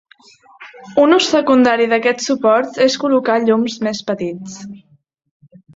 [1.01, 4.61] Un ús secundari d'aquests suports és col·locar llums més petits.